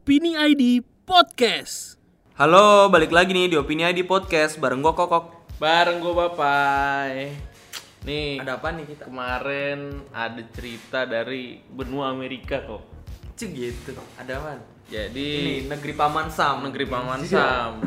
Opini 0.00 0.32
ID 0.32 0.80
Podcast. 1.04 2.00
Halo, 2.32 2.88
balik 2.88 3.12
lagi 3.12 3.36
nih 3.36 3.52
di 3.52 3.56
Opini 3.60 3.84
ID 3.84 4.08
Podcast 4.08 4.56
bareng 4.56 4.80
gue 4.80 4.88
Kokok. 4.90 5.52
Bareng 5.60 6.00
gue 6.00 6.08
Bapai. 6.10 7.36
Nih, 8.08 8.40
Ada 8.40 8.56
apa 8.56 8.72
nih 8.72 8.88
kita? 8.88 9.04
kemarin 9.04 10.00
ada 10.08 10.40
cerita 10.56 11.04
dari 11.04 11.60
benua 11.68 12.08
Amerika 12.08 12.64
kok. 12.64 12.80
Cek 13.36 13.50
gitu. 13.52 13.92
Ada 14.16 14.40
apa? 14.40 14.64
Jadi 14.88 15.30
Ini 15.60 15.68
negeri 15.68 15.92
Paman 15.92 16.32
Sam. 16.32 16.64
negeri 16.64 16.88
Paman 16.88 17.20
Sam. 17.28 17.84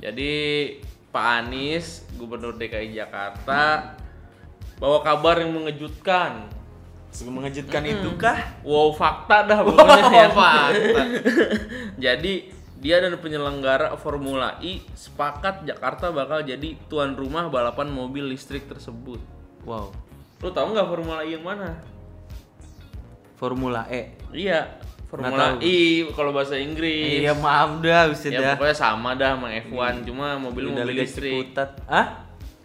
Jadi 0.00 0.32
Pak 1.12 1.26
Anies, 1.44 2.08
Gubernur 2.16 2.56
DKI 2.56 2.96
Jakarta, 2.96 3.92
bawa 4.80 5.04
kabar 5.04 5.44
yang 5.44 5.52
mengejutkan. 5.52 6.48
Mengejutkan 7.22 7.86
itu 7.86 8.10
kah? 8.18 8.58
Wow, 8.66 8.90
fakta 8.90 9.46
dah 9.46 9.62
pokoknya 9.62 10.02
ya. 10.10 10.28
fakta. 10.34 11.02
Jadi 12.10 12.50
dia 12.84 13.00
dan 13.00 13.16
penyelenggara 13.16 13.94
Formula 13.96 14.58
E 14.60 14.84
sepakat 14.92 15.64
Jakarta 15.64 16.12
bakal 16.12 16.44
jadi 16.44 16.76
tuan 16.84 17.16
rumah 17.16 17.48
balapan 17.48 17.88
mobil 17.88 18.28
listrik 18.28 18.68
tersebut. 18.68 19.16
Wow. 19.64 19.88
Lu 20.44 20.52
tahu 20.52 20.76
nggak 20.76 20.88
Formula 20.92 21.24
E 21.24 21.32
yang 21.32 21.48
mana? 21.48 21.80
Formula 23.40 23.88
E. 23.88 24.20
Iya, 24.36 24.76
Formula. 25.08 25.56
E 25.64 26.04
kalau 26.12 26.36
bahasa 26.36 26.60
Inggris. 26.60 27.24
Iya, 27.24 27.32
maaf 27.32 27.80
dah, 27.80 28.12
bisa 28.12 28.28
ya 28.28 28.52
dah. 28.52 28.54
pokoknya 28.60 28.76
sama 28.76 29.16
dah 29.16 29.32
sama 29.32 29.48
F1, 29.64 30.04
cuma 30.04 30.36
mobil 30.36 30.68
Udah 30.68 30.84
mobil 30.84 30.92
Liga 30.92 31.08
listrik. 31.08 31.32
Ciputat. 31.32 31.70
Hah? 31.88 32.06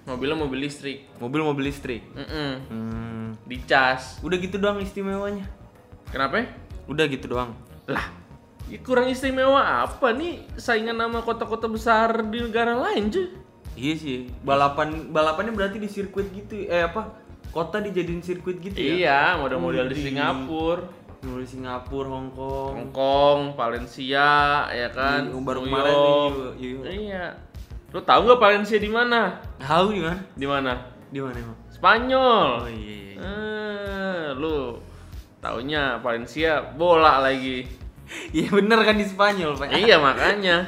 Mobilnya 0.10 0.36
mobil 0.36 0.60
listrik. 0.66 1.06
Mobil-mobil 1.22 1.64
listrik. 1.70 2.02
Mm-mm. 2.18 2.52
Hmm. 2.68 3.19
Dicas. 3.46 4.20
Udah 4.26 4.38
gitu 4.40 4.60
doang 4.60 4.82
istimewanya. 4.82 5.46
Kenapa? 6.10 6.50
Udah 6.90 7.06
gitu 7.06 7.30
doang. 7.30 7.54
Lah, 7.86 8.10
ya 8.66 8.78
kurang 8.82 9.10
istimewa 9.10 9.86
apa 9.86 10.14
nih 10.14 10.46
saingan 10.58 10.98
nama 10.98 11.22
kota-kota 11.22 11.70
besar 11.70 12.26
di 12.28 12.42
negara 12.42 12.74
lain 12.76 13.14
cuy? 13.14 13.28
Iya 13.80 13.94
sih. 13.96 14.18
Balapan 14.42 15.14
balapannya 15.14 15.54
berarti 15.54 15.78
di 15.80 15.90
sirkuit 15.90 16.30
gitu. 16.36 16.68
Eh 16.68 16.84
apa? 16.84 17.16
Kota 17.50 17.82
dijadiin 17.82 18.22
sirkuit 18.22 18.62
gitu 18.62 18.78
ya? 18.78 18.94
Iya, 18.94 19.22
model-model 19.42 19.90
di. 19.90 20.14
Singapura, 20.14 20.86
Mulai 21.20 21.48
Singapura, 21.50 22.08
Hong 22.16 22.32
Kong. 22.32 22.74
Hong 22.80 22.92
Kong, 22.96 23.40
Valencia, 23.60 24.64
ya 24.72 24.88
kan? 24.96 25.28
Iya, 25.28 25.36
baru 25.44 25.60
kemarin 25.68 25.96
nih, 26.00 26.32
iya. 26.56 26.80
Iya. 26.88 27.26
Lu 27.92 28.00
tahu 28.06 28.24
nggak 28.24 28.40
Valencia 28.40 28.80
di 28.80 28.88
mana? 28.88 29.44
Tahu 29.60 29.86
di 29.92 30.00
mana? 30.00 30.22
Di 30.32 30.48
mana? 30.48 30.72
Di 31.12 31.20
mana 31.20 31.36
emang? 31.36 31.59
Spanyol. 31.80 32.50
Oh 32.60 32.68
iya. 32.68 32.96
iya. 33.16 33.16
Eh, 33.18 34.26
lu 34.36 34.76
taunya 35.40 35.96
Valencia 35.98 36.60
bola 36.70 37.20
lagi. 37.20 37.64
Iya 38.30 38.50
bener 38.50 38.82
kan 38.82 38.98
di 38.98 39.06
Spanyol, 39.06 39.54
Pak. 39.54 39.70
iya 39.72 40.02
makanya. 40.02 40.66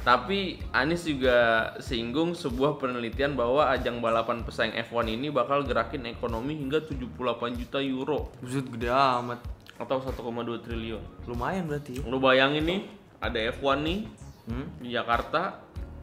Tapi 0.00 0.62
Anies 0.70 1.02
juga 1.02 1.34
singgung 1.78 2.32
sebuah 2.32 2.78
penelitian 2.78 3.34
bahwa 3.34 3.66
ajang 3.68 3.98
balapan 3.98 4.42
pesaing 4.42 4.70
F1 4.80 5.10
ini 5.10 5.28
bakal 5.28 5.62
gerakin 5.62 6.06
ekonomi 6.06 6.54
hingga 6.54 6.78
78 6.78 7.18
juta 7.58 7.78
euro 7.78 8.30
Buset 8.38 8.66
gede 8.68 8.90
amat. 8.90 9.42
atau 9.74 9.98
1,2 9.98 10.22
triliun. 10.58 11.02
Lumayan 11.26 11.66
berarti. 11.66 11.98
ya. 11.98 12.06
Lu 12.06 12.18
bayangin 12.18 12.62
nih, 12.62 12.80
ada 13.18 13.38
F1 13.52 13.82
nih 13.82 13.98
Hmm? 14.42 14.66
di 14.78 14.90
Jakarta. 14.90 15.58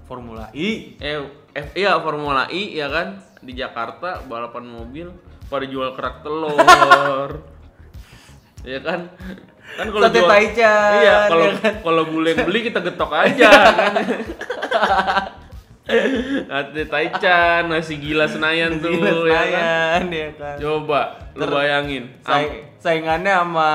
Formula 0.10 0.50
E. 0.52 0.98
Eh, 0.98 1.22
F 1.54 1.78
iya 1.78 2.02
Formula 2.02 2.50
E 2.50 2.74
ya 2.74 2.90
kan 2.90 3.22
di 3.40 3.54
Jakarta 3.54 4.26
balapan 4.26 4.66
mobil 4.66 5.14
pada 5.46 5.64
jual 5.64 5.94
kerak 5.94 6.26
telur. 6.26 7.46
Iya 8.66 8.80
kan? 8.90 9.14
Kan 9.70 9.86
kalau 9.94 10.10
jual 10.10 10.26
taichan, 10.26 10.92
Iya, 10.98 11.16
kalau 11.30 11.46
ya 11.46 11.54
kan? 11.56 11.74
kalau 11.86 12.04
bule 12.10 12.32
beli 12.50 12.60
kita 12.66 12.82
getok 12.82 13.12
aja 13.14 13.50
kan. 13.54 13.94
Sate 16.50 16.86
taichan, 16.86 17.66
nasi 17.66 17.98
gila 17.98 18.26
Senayan 18.26 18.78
tuh 18.78 18.94
Gila 18.94 19.10
ya 19.26 19.42
kan. 19.42 19.50
Senayan, 19.50 20.04
ya 20.10 20.30
kan. 20.34 20.56
Coba 20.58 21.02
lu 21.34 21.46
bayangin. 21.48 22.04
Say- 22.22 22.66
saingannya 22.80 23.36
sama 23.36 23.72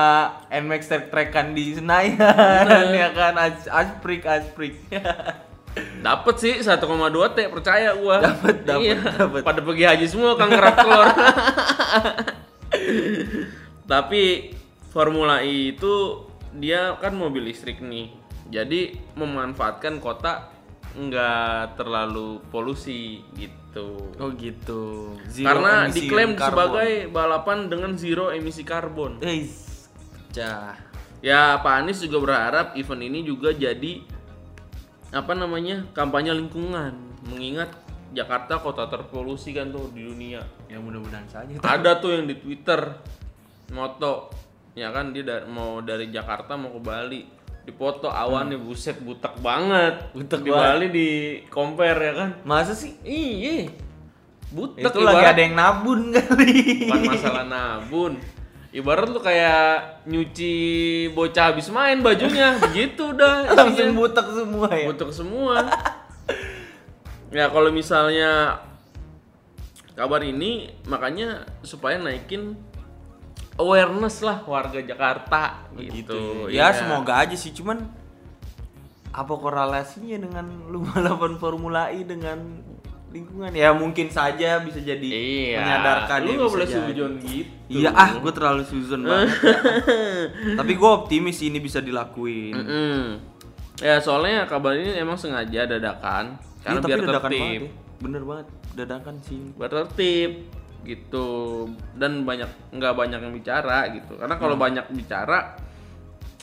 NMAX 0.49 0.81
track 0.89 1.05
trackan 1.11 1.53
di 1.53 1.75
Senayan 1.75 2.17
ya 2.89 3.11
kan 3.11 3.35
As 3.35 3.67
asprik 3.67 4.23
asprik. 4.23 4.79
Dapat 6.05 6.35
sih 6.37 6.53
1,2 6.61 6.85
T 7.33 7.37
percaya 7.49 7.97
gua. 7.97 8.21
Dapet, 8.21 8.61
dapet, 8.61 8.93
Iya. 8.93 8.97
dapet. 9.17 9.41
Pada 9.41 9.59
pergi 9.59 9.83
haji 9.83 10.05
semua 10.05 10.37
kang 10.37 10.49
kerak 10.49 10.75
telur. 10.77 11.05
Tapi 13.91 14.53
Formula 14.89 15.41
E 15.41 15.73
itu 15.73 16.25
dia 16.55 16.95
kan 16.97 17.13
mobil 17.13 17.49
listrik 17.49 17.81
nih. 17.81 18.13
Jadi 18.47 18.95
memanfaatkan 19.17 19.97
kota 19.97 20.53
nggak 20.95 21.75
terlalu 21.75 22.39
polusi 22.47 23.19
gitu. 23.35 24.15
Oh 24.15 24.29
gitu. 24.31 25.11
Zero 25.27 25.59
Karena 25.59 25.89
diklaim 25.89 26.33
carbon. 26.33 26.47
sebagai 26.47 26.89
balapan 27.11 27.57
dengan 27.67 27.91
zero 27.99 28.31
emisi 28.31 28.63
karbon. 28.63 29.19
Eis, 29.19 29.89
pecah. 30.29 30.77
Ya, 31.19 31.57
Pak 31.59 31.73
Anies 31.81 31.99
juga 31.99 32.21
berharap 32.21 32.77
event 32.77 33.01
ini 33.01 33.25
juga 33.25 33.49
jadi 33.51 34.05
apa 35.15 35.31
namanya 35.31 35.87
kampanye 35.91 36.35
lingkungan, 36.35 36.91
mengingat 37.25 37.71
Jakarta 38.11 38.59
kota 38.59 38.85
terpolusi 38.85 39.51
kan 39.51 39.71
tuh 39.71 39.87
di 39.91 40.03
dunia. 40.03 40.43
Ya 40.67 40.75
mudah-mudahan 40.77 41.23
saja. 41.25 41.55
Ada 41.57 41.97
tuh 41.97 42.13
yang 42.13 42.25
di 42.25 42.35
Twitter 42.35 42.79
moto, 43.69 44.31
ya 44.71 44.91
kan 44.91 45.11
dia 45.11 45.23
da- 45.23 45.45
mau 45.45 45.79
dari 45.79 46.07
Jakarta 46.07 46.55
mau 46.55 46.69
ke 46.69 46.79
Bali, 46.79 47.21
dipoto 47.63 48.07
awannya 48.07 48.55
buset 48.57 48.99
butek 48.99 49.39
banget. 49.39 50.11
Butek 50.11 50.41
di 50.41 50.49
banget. 50.49 50.63
Bali 50.67 50.87
di 50.89 51.09
compare 51.47 51.99
ya 52.01 52.13
kan. 52.13 52.29
Masa 52.43 52.71
sih? 52.71 52.95
Iya, 53.01 53.71
butek 54.49 54.83
Itu 54.85 54.99
lagi 54.99 55.15
ibarat- 55.17 55.31
ada 55.31 55.41
yang 55.41 55.55
nabun 55.55 55.99
kali. 56.13 56.53
bukan 56.87 57.01
masalah 57.09 57.45
nabun 57.45 58.13
ibarat 58.75 59.07
tuh 59.07 59.23
kayak 59.23 60.03
nyuci 60.03 60.53
bocah 61.15 61.55
habis 61.55 61.71
main 61.71 62.03
bajunya 62.03 62.55
begitu 62.67 63.15
udah 63.15 63.47
Langsung 63.47 63.95
butek 63.95 64.27
semua 64.27 64.67
ya. 64.69 64.85
butuh 64.91 65.09
semua 65.09 65.55
ya 67.31 67.47
kalau 67.47 67.71
misalnya 67.71 68.59
kabar 69.95 70.19
ini 70.21 70.67
makanya 70.85 71.47
supaya 71.63 71.95
naikin 71.95 72.59
awareness 73.55 74.19
lah 74.19 74.43
warga 74.43 74.83
Jakarta 74.83 75.63
gitu, 75.79 76.51
ya. 76.51 76.67
Ya 76.67 76.75
Iya. 76.75 76.75
semoga 76.75 77.23
aja 77.23 77.35
sih 77.35 77.55
cuman 77.55 77.79
apa 79.15 79.31
korelasinya 79.31 80.19
dengan 80.19 80.67
lu 80.67 80.83
balapan 80.91 81.39
Formula 81.39 81.87
E 81.87 82.03
dengan 82.03 82.59
lingkungan 83.15 83.49
ya 83.49 83.71
mungkin 83.71 84.07
saja 84.07 84.59
bisa 84.59 84.77
jadi 84.77 85.07
iya 85.07 85.57
menyadarkan 85.57 86.19
lu 86.19 86.27
ya, 86.27 86.35
bisa 86.35 86.51
boleh 86.51 86.67
sujon 86.67 87.11
gitu 87.17 87.51
Iya 87.65 87.89
ah 87.91 88.11
gue 88.13 88.29
terlalu 88.29 88.61
suzon 88.61 89.01
banget. 89.07 89.31
Tapi 90.53 90.71
gue 90.71 90.89
optimis 90.91 91.41
ini 91.41 91.57
bisa 91.57 91.79
dilakuin. 91.79 92.53
Mm-mm. 92.53 93.01
ya 93.75 93.97
soalnya 93.97 94.45
kabar 94.45 94.71
ini 94.73 94.95
emang 94.95 95.15
sengaja 95.15 95.65
dadakan 95.65 96.37
karena 96.61 96.77
Iya, 96.77 96.79
tapi 96.79 96.91
biar 96.91 96.99
dadakan 97.01 97.21
tertib 97.25 97.41
banget 97.41 97.61
ya. 97.61 97.71
Bener 97.97 98.21
banget 98.21 98.47
dadakan 98.73 99.15
sih. 99.19 99.41
biar 99.51 99.71
tertib 99.73 100.31
gitu 100.83 101.27
dan 101.93 102.21
banyak 102.21 102.45
nggak 102.69 102.93
banyak 102.93 103.17
yang 103.17 103.33
bicara 103.33 103.89
gitu 103.89 104.13
karena 104.15 104.35
kalau 104.35 104.53
banyak 104.55 104.85
bicara 104.91 105.57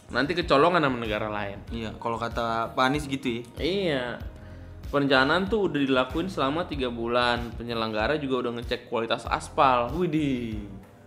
nanti 0.08 0.34
kecolongan 0.34 0.82
sama 0.82 0.98
negara 0.98 1.30
lain 1.30 1.62
Iya 1.70 1.94
kalau 1.96 2.18
kata 2.18 2.68
Pak 2.70 2.84
Anies 2.84 3.06
gitu 3.06 3.28
ya. 3.30 3.42
iya 3.56 4.04
perencanaan 4.92 5.48
tuh 5.48 5.66
udah 5.66 5.80
dilakuin 5.80 6.28
selama 6.28 6.62
tiga 6.62 6.86
bulan 6.86 7.48
penyelenggara 7.56 8.20
juga 8.20 8.46
udah 8.46 8.60
ngecek 8.60 8.86
kualitas 8.86 9.24
aspal 9.24 9.88
Widih. 9.90 10.60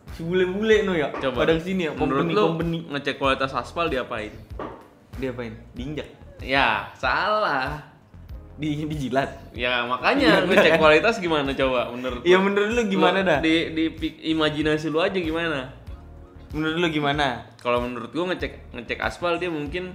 Si 0.09 0.23
bule-bule 0.23 0.81
no 0.81 0.91
ya. 0.91 1.13
coba 1.13 1.45
Pada 1.45 1.53
sini 1.55 1.85
ya. 1.85 1.91
menurut 1.93 2.25
Company 2.25 2.33
company. 2.35 2.79
ngecek 2.89 3.15
kualitas 3.15 3.51
aspal 3.51 3.85
diapain 3.85 4.33
Dia 5.15 5.29
apain? 5.29 5.53
Diinjak. 5.71 6.07
ya 6.41 6.89
salah 6.93 7.79
Di 8.55 8.83
dijilat. 8.83 9.51
ya 9.51 9.83
makanya 9.85 10.43
ngecek 10.43 10.79
kualitas 10.79 11.19
gimana 11.19 11.51
coba 11.51 11.91
menurut 11.91 12.23
lu? 12.23 12.37
menurut 12.41 12.69
lu 12.71 12.81
gimana 12.87 13.19
Lu 13.19 13.27
dah? 13.27 13.39
di 13.39 13.53
di 13.71 13.83
imajinasi 14.31 14.89
lu 14.89 14.97
aja 14.97 15.15
gimana 15.15 15.69
Menurut 16.55 16.79
lu 16.79 16.87
gimana? 16.89 17.45
kalau 17.59 17.83
menurut 17.83 18.09
gua 18.09 18.31
ngecek 18.31 18.71
ngecek 18.71 18.99
aspal 18.99 19.35
dia 19.35 19.51
mungkin 19.51 19.93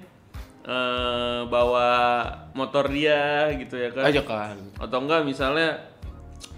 eh, 0.63 1.41
bawa 1.45 1.89
motor 2.53 2.89
dia 2.89 3.49
gitu 3.57 3.75
ya 3.75 3.91
kan? 3.91 4.05
Aja 4.07 4.23
kan. 4.23 4.57
atau 4.77 4.99
enggak 5.01 5.25
misalnya 5.25 5.81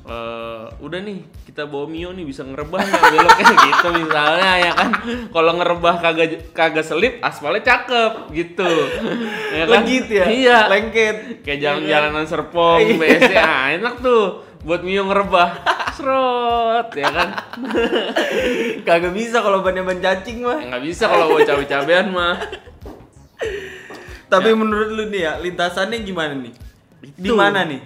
eh, 0.02 0.64
udah 0.78 0.98
nih 0.98 1.18
kita 1.46 1.62
bawa 1.64 1.86
Mio 1.86 2.10
nih 2.10 2.24
bisa 2.24 2.42
ngerebah 2.42 2.80
nggak 2.80 3.02
beloknya? 3.12 3.46
Gitu 3.68 3.88
misalnya 3.94 4.52
ya 4.58 4.72
kan? 4.74 4.90
Kalau 5.28 5.52
ngerebah 5.54 5.94
kagak 6.00 6.28
kagak 6.50 6.82
selip 6.82 7.20
aspalnya 7.20 7.62
cakep 7.62 8.12
gitu. 8.32 8.70
Ya 9.52 9.68
kan? 9.68 9.84
Legit 9.84 10.06
ya? 10.08 10.24
iya. 10.32 10.58
Lengket. 10.66 11.44
kayak 11.44 11.58
jalan-jalanan 11.60 12.24
Serpong 12.24 12.80
Iya. 12.80 12.96
BSD 12.96 13.34
ah 13.36 13.68
enak 13.70 14.00
tuh 14.00 14.24
buat 14.64 14.80
Mio 14.80 15.04
ngerebah. 15.04 15.60
Serot 15.96 16.88
ya 16.96 17.04
kan? 17.12 17.28
Kagak 18.82 19.12
bisa 19.12 19.38
kalau 19.38 19.60
bannya 19.60 19.84
ban 19.84 20.00
cacing 20.00 20.40
mah. 20.40 20.56
nggak 20.58 20.82
bisa 20.82 21.04
kalau 21.04 21.30
bawa 21.30 21.44
cabai-cabean 21.44 22.06
mah 22.10 22.36
Tapi 24.32 24.48
Ya. 24.48 24.56
menurut 24.56 24.88
lu 24.88 25.04
nih 25.06 25.22
ya, 25.22 25.32
lintasannya 25.36 25.98
gimana 26.00 26.32
nih? 26.32 26.54
Di 27.12 27.30
mana 27.30 27.68
nih? 27.68 27.80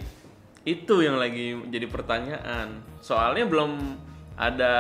Itu 0.63 1.03
yang 1.03 1.19
lagi 1.19 1.59
jadi 1.67 1.87
pertanyaan. 1.87 2.79
Soalnya 3.03 3.47
belum 3.47 3.73
ada 4.37 4.75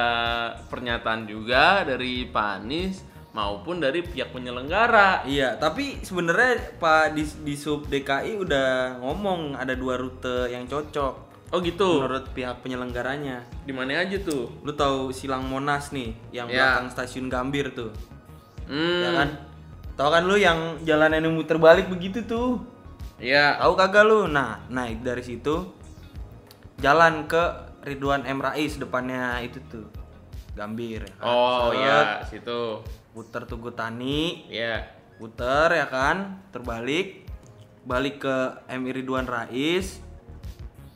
pernyataan 0.69 1.27
juga 1.27 1.83
dari 1.83 2.29
Pak 2.29 2.49
Anies 2.61 3.03
maupun 3.33 3.81
dari 3.81 4.01
pihak 4.01 4.31
penyelenggara. 4.31 5.25
Iya, 5.25 5.57
tapi 5.57 5.99
sebenarnya 6.01 6.79
Pak 6.79 7.13
di, 7.13 7.25
di 7.43 7.55
sub 7.55 7.85
DKI 7.85 8.39
udah 8.39 8.69
ngomong 9.01 9.55
ada 9.55 9.75
dua 9.75 9.97
rute 9.97 10.49
yang 10.49 10.65
cocok 10.65 11.15
Oh 11.47 11.62
gitu. 11.62 12.03
menurut 12.03 12.27
pihak 12.31 12.59
penyelenggaranya. 12.61 13.47
Di 13.62 13.71
mana 13.71 14.03
aja 14.03 14.19
tuh? 14.19 14.51
Lu 14.61 14.73
tahu 14.73 15.11
Silang 15.11 15.47
Monas 15.47 15.91
nih, 15.91 16.11
yang 16.31 16.47
Ya. 16.47 16.75
belakang 16.75 16.91
stasiun 16.91 17.27
Gambir 17.27 17.71
tuh. 17.71 17.95
Hmm. 18.67 19.03
Ya 19.03 19.11
kan? 19.15 19.29
Tahu 19.97 20.09
kan 20.13 20.23
lu 20.29 20.37
yang 20.37 20.77
jalan 20.85 21.17
yang 21.17 21.33
muter 21.33 21.57
balik 21.57 21.89
begitu 21.89 22.21
tuh. 22.23 22.61
Iya. 23.17 23.57
Tahu 23.57 23.73
kagak 23.75 24.05
lu? 24.05 24.29
Nah, 24.29 24.61
naik 24.69 25.01
dari 25.01 25.25
situ 25.25 25.73
jalan 26.77 27.25
ke 27.25 27.41
Ridwan 27.81 28.29
M 28.29 28.37
Rais 28.37 28.77
depannya 28.77 29.41
itu 29.41 29.57
tuh. 29.67 29.89
Gambir. 30.53 31.05
ya 31.05 31.13
kan? 31.21 31.25
Oh 31.25 31.69
Set, 31.69 31.81
iya, 31.81 31.97
situ. 32.25 32.61
Puter 33.13 33.45
Tugu 33.45 33.73
Tani, 33.73 34.49
Iya. 34.49 34.85
puter 35.17 35.73
ya 35.73 35.89
kan, 35.89 36.45
terbalik, 36.49 37.25
balik 37.85 38.21
ke 38.21 38.37
MI 38.69 38.93
Ridwan 38.93 39.25
Rais, 39.25 40.01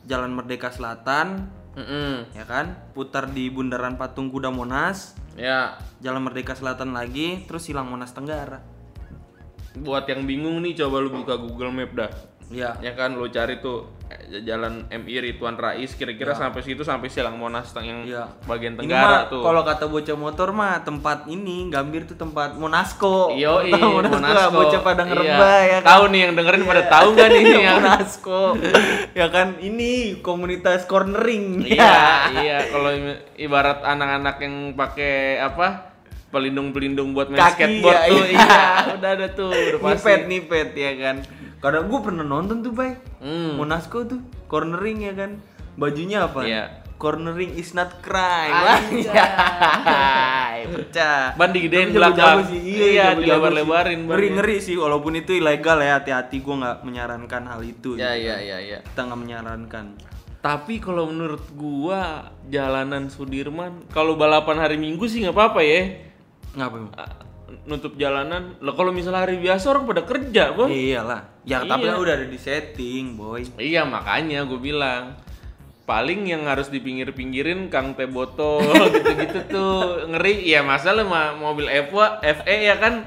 Jalan 0.05 0.33
Merdeka 0.33 0.69
Selatan, 0.69 1.49
Mm-mm. 1.73 2.29
ya 2.33 2.45
kan, 2.45 2.77
putar 2.93 3.29
di 3.29 3.49
Bundaran 3.49 3.97
Patung 3.97 4.29
Kuda 4.29 4.49
Monas, 4.49 5.13
Ya. 5.33 5.77
Jalan 6.01 6.25
Merdeka 6.25 6.53
Selatan 6.53 6.93
lagi, 6.93 7.45
terus 7.49 7.65
silang 7.65 7.89
Monas 7.89 8.11
Tenggara. 8.11 8.61
Buat 9.73 10.03
yang 10.05 10.23
bingung 10.23 10.59
nih 10.59 10.75
coba 10.75 10.99
lu 10.99 11.09
buka 11.13 11.35
Google 11.35 11.71
Map 11.71 11.91
dah. 11.93 12.11
Ya, 12.49 12.75
Ya 12.77 12.91
kan 12.91 13.15
lu 13.15 13.23
cari 13.25 13.57
tuh 13.57 13.87
eh, 14.11 14.43
jalan 14.43 14.83
MI 14.85 15.23
Rituan 15.23 15.55
Rais 15.55 15.87
kira-kira 15.89 16.35
sampai 16.35 16.59
situ 16.59 16.83
sampai 16.83 17.07
Silang 17.07 17.39
Monas 17.39 17.71
yang 17.77 18.03
ya. 18.03 18.27
bagian 18.43 18.75
Ini 18.75 18.79
tenggara 18.83 19.07
mah 19.07 19.21
tuh. 19.25 19.39
kalau 19.39 19.63
kata 19.63 19.87
bocah 19.87 20.17
motor 20.19 20.51
mah 20.51 20.83
tempat 20.83 21.23
ini 21.25 21.71
Gambir 21.71 22.03
tuh 22.03 22.19
tempat 22.19 22.59
Monasco. 22.59 23.31
Iyo, 23.31 23.63
Tahu 23.63 24.03
Monasco. 24.03 24.51
Bocah 24.53 24.81
pada 24.81 24.99
Iya. 24.99 25.07
ngerebah 25.07 25.57
ya 25.63 25.77
kan. 25.77 25.87
Tahu 25.87 26.03
nih 26.05 26.19
yang 26.19 26.33
dengerin 26.35 26.63
pada 26.65 26.83
tahu 26.85 27.07
nggak 27.09 27.29
nih 27.31 27.43
ya? 27.55 27.71
Monasco. 27.73 28.41
ya 29.13 29.27
kan 29.27 29.47
ini 29.57 29.91
komunitas 30.19 30.83
cornering. 30.83 31.63
iya, 31.63 31.95
iya. 32.37 32.57
Kalau 32.67 32.91
ibarat 33.37 33.79
anak-anak 33.79 34.35
yang 34.39 34.55
pakai 34.75 35.39
apa? 35.39 35.90
Pelindung-pelindung 36.31 37.11
buat 37.11 37.27
main 37.27 37.37
Kaki, 37.37 37.53
skateboard 37.53 37.93
ya, 37.93 38.07
tuh. 38.07 38.23
iya. 38.23 38.39
Iya, 38.41 38.63
udah 38.95 39.11
ada 39.11 39.27
tuh, 39.29 39.51
udah 39.51 39.79
pasti. 39.85 40.07
nipet 40.07 40.21
nipet 40.25 40.69
ya 40.73 40.91
kan 40.97 41.15
kadang 41.57 41.85
gue 41.85 41.99
pernah 41.99 42.23
nonton 42.23 42.59
tuh 42.59 42.71
bay 42.71 42.97
Hmm. 43.19 43.53
Monasco 43.55 44.01
tuh 44.03 44.17
cornering 44.47 45.03
ya 45.03 45.13
kan 45.13 45.37
bajunya 45.73 46.25
apa 46.25 46.41
Iya. 46.41 46.63
cornering 46.97 47.53
is 47.53 47.71
not 47.71 47.99
crime 47.99 48.49
Anjay. 48.49 49.13
Anjay, 49.13 50.59
pecah 50.67 51.33
Ban 51.33 51.49
digedein 51.49 51.89
belakang. 51.91 52.45
sih 52.45 52.57
Iya, 52.57 52.85
iya, 52.87 53.07
dilebar-lebarin 53.13 53.99
sih. 53.99 54.05
ban 54.05 54.11
ngeri 54.11 54.25
ya. 54.25 54.33
ngeri 54.33 54.57
sih 54.59 54.75
walaupun 54.75 55.13
itu 55.15 55.31
ilegal 55.33 55.77
ya 55.79 55.97
hati-hati 55.97 56.39
gue 56.39 56.55
nggak 56.55 56.77
menyarankan 56.81 57.43
hal 57.45 57.61
itu 57.61 57.93
Ya, 57.93 58.13
gitu 58.13 58.23
ya, 58.23 58.35
kan. 58.35 58.41
ya, 58.43 58.57
ya. 58.59 58.77
kita 58.83 59.01
nggak 59.03 59.21
menyarankan 59.21 59.85
Tapi 60.39 60.73
kalau 60.77 61.05
menurut 61.05 61.45
gua 61.51 62.01
jalanan 62.47 63.05
Sudirman 63.07 63.85
kalau 63.87 64.15
balapan 64.15 64.57
hari 64.57 64.73
Minggu 64.73 65.05
sih 65.05 65.21
nggak 65.21 65.37
apa-apa 65.37 65.61
ya. 65.61 65.81
Ngapa 66.53 66.77
Ah, 66.93 67.11
nutup 67.63 67.95
jalanan. 67.95 68.55
Lah 68.57 68.73
kalau 68.73 68.89
misalnya 68.89 69.21
hari 69.21 69.37
biasa 69.37 69.69
orang 69.69 69.85
pada 69.85 70.03
kerja, 70.03 70.51
Bang. 70.51 70.69
iyalah. 70.69 71.21
Ya 71.41 71.61
tapi 71.61 71.83
Iya. 71.83 71.91
kan 71.91 71.99
udah 71.99 72.13
ada 72.15 72.27
di 72.27 72.37
setting 72.37 73.15
boy. 73.15 73.41
Iya 73.55 73.83
makanya 73.83 74.43
gue 74.43 74.57
bilang. 74.57 75.15
Paling 75.81 76.23
yang 76.23 76.47
harus 76.47 76.69
dipinggir-pinggirin 76.69 77.67
Kang 77.67 77.97
Teh 77.97 78.07
Botol 78.07 78.63
gitu-gitu 78.93 79.39
tuh. 79.49 80.07
Ngeri. 80.07 80.45
Ya 80.45 80.63
masalah 80.63 81.03
mah 81.03 81.35
mobil 81.35 81.67
F1 81.67 82.21
FE 82.21 82.55
ya 82.63 82.75
kan? 82.77 83.03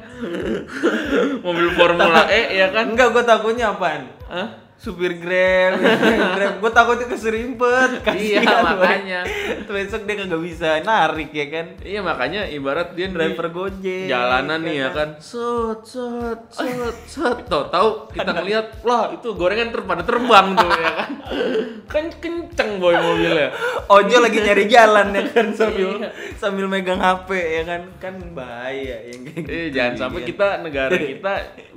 Mobil 1.47 1.69
Formula 1.73 2.29
E 2.29 2.59
ya 2.59 2.69
kan? 2.69 2.93
Enggak 2.93 3.15
gue 3.15 3.25
takutnya 3.25 3.73
apaan? 3.73 4.11
Hah? 4.29 4.49
Supir 4.85 5.17
grab, 5.17 5.81
grab, 6.37 6.55
gue 6.59 6.71
takutnya 6.71 7.07
keserimpet, 7.09 7.91
Iya, 7.95 8.05
kasihan, 8.05 8.45
boy. 8.61 8.65
makanya. 8.69 9.21
besok 9.75 10.05
dia 10.05 10.15
kagak 10.15 10.39
bisa 10.39 10.69
narik 10.81 11.31
ya 11.31 11.47
kan, 11.49 11.67
iya 11.81 12.01
makanya 12.01 12.45
ibarat 12.47 12.93
dia 12.93 13.09
di 13.09 13.15
driver 13.15 13.49
gojek, 13.49 14.07
jalanan 14.07 14.61
nih 14.61 14.77
ya 14.79 14.89
kan 14.91 15.09
set 15.17 15.81
set 15.83 16.41
set 16.51 16.97
set 17.05 17.39
tau 17.45 17.67
tahu 17.67 17.89
kita 18.09 18.31
ngeliat 18.31 18.67
lah 18.83 19.11
itu 19.11 19.33
gorengan 19.33 19.69
ter 19.69 19.81
pada 19.83 20.03
terbang 20.03 20.47
tuh 20.53 20.69
ya 20.69 20.91
kan 20.95 21.11
kan 21.93 22.05
kenceng 22.15 22.77
boy 22.77 22.95
mobilnya 22.95 23.51
Ojo 23.87 24.17
lagi 24.19 24.39
nyari 24.39 24.65
jalan 24.67 25.07
ya 25.11 25.23
kan 25.27 25.47
sambil 25.51 25.89
Iya. 25.97 26.09
sambil 26.35 26.67
megang 26.67 26.99
HP 26.99 27.29
ya 27.33 27.63
kan, 27.65 27.83
kan 27.99 28.15
bahaya 28.31 29.01
yang 29.03 29.21
kayak 29.25 29.45
Eh, 29.45 29.65
gitu. 29.65 29.75
jangan 29.75 29.95
sampai 29.99 30.21
Iya. 30.21 30.29
kita 30.29 30.47
negara 30.61 30.93
kita 30.93 31.33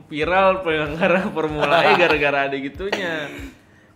viral 0.07 0.62
penyelenggara 0.62 1.19
Formula 1.30 1.83
E 1.83 1.92
gara-gara 1.95 2.39
ada 2.45 2.57
gitunya. 2.97 3.17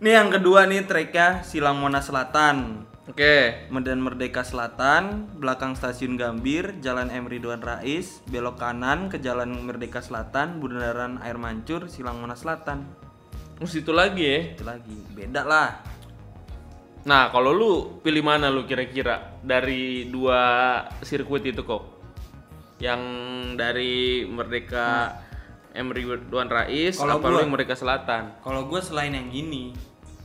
Nih 0.02 0.12
yang 0.18 0.30
kedua 0.30 0.66
nih 0.66 0.86
treknya 0.86 1.46
Silang 1.46 1.78
Monas 1.78 2.10
Selatan, 2.10 2.86
Oke. 3.02 3.66
Medan 3.66 3.98
Merdeka 3.98 4.46
Selatan, 4.46 5.26
belakang 5.34 5.74
stasiun 5.74 6.14
Gambir, 6.14 6.78
Jalan 6.78 7.10
M 7.10 7.26
Ridwan 7.26 7.58
Rais, 7.58 8.22
belok 8.30 8.62
kanan 8.62 9.10
ke 9.10 9.18
Jalan 9.18 9.58
Merdeka 9.58 9.98
Selatan, 9.98 10.62
Bundaran 10.62 11.18
Air 11.18 11.34
Mancur, 11.34 11.90
Silang 11.90 12.22
Monas 12.22 12.46
Selatan. 12.46 12.86
Terus 13.58 13.74
itu 13.74 13.90
lagi 13.90 14.22
ya. 14.22 14.38
Itu 14.54 14.62
lagi, 14.62 14.98
beda 15.18 15.42
lah. 15.42 15.82
Nah, 17.02 17.34
kalau 17.34 17.50
lu 17.50 17.72
pilih 18.06 18.22
mana 18.22 18.54
lu 18.54 18.62
kira-kira 18.70 19.34
dari 19.42 20.06
dua 20.06 20.40
sirkuit 21.02 21.42
itu 21.42 21.66
kok? 21.66 21.82
Yang 22.78 23.02
dari 23.58 24.22
Merdeka 24.30 25.18
M 25.72 25.88
Ridwan 25.88 26.46
Rais 26.46 26.94
Kalau 26.94 27.16
apa 27.16 27.26
lu 27.26 27.32
gua- 27.32 27.42
yang 27.42 27.50
Merdeka 27.50 27.72
Selatan? 27.72 28.22
Kalau 28.38 28.64
gue 28.64 28.78
selain 28.78 29.10
yang 29.10 29.28
ini, 29.28 29.72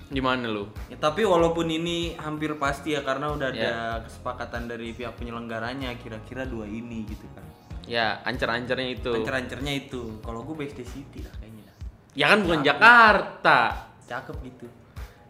Di 0.05 0.19
mana 0.19 0.45
lu? 0.45 0.67
ya, 0.87 0.95
tapi 0.97 1.23
walaupun 1.23 1.67
ini 1.67 2.15
hampir 2.15 2.55
pasti 2.55 2.91
ya 2.91 3.01
karena 3.01 3.27
udah 3.29 3.47
ada 3.49 3.59
Ya. 3.59 3.75
kesepakatan 4.01 4.65
dari 4.65 4.91
pihak 4.91 5.15
penyelenggaranya 5.15 5.95
kira-kira 5.95 6.43
dua 6.43 6.63
ini 6.63 7.03
gitu 7.03 7.27
kan. 7.29 7.43
Ya, 7.83 8.19
ancer-ancernya 8.21 8.87
itu. 8.93 9.11
Ancer-ancernya 9.13 9.73
itu. 9.77 10.19
Kalau 10.19 10.43
gue 10.43 10.55
BSD 10.57 10.83
City 10.83 11.19
lah 11.21 11.31
kayaknya. 11.37 11.71
Ya 12.13 12.25
kan 12.27 12.39
bukan 12.41 12.59
Jakarta. 12.61 13.59
Cakep 14.05 14.35
gitu. 14.45 14.67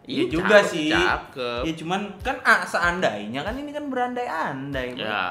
Iya, 0.04 0.14
Iya 0.16 0.24
juga 0.28 0.56
cakep, 0.58 0.70
sih. 0.72 0.90
cakep. 0.90 1.62
Ya 1.64 1.72
cuman 1.76 2.00
kan 2.18 2.36
ah, 2.40 2.62
seandainya 2.64 3.40
kan 3.40 3.54
ini 3.54 3.70
kan 3.70 3.86
berandai-andai. 3.86 4.96
Bro. 4.96 5.26